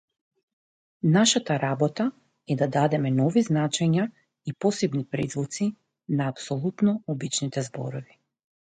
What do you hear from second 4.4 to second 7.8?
и посебни призвуци на апсолутно обичните